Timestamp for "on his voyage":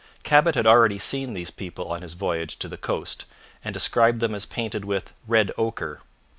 1.89-2.57